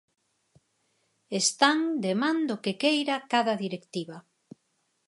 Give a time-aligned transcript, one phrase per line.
[1.41, 4.17] Están de man do que queira cada directiva.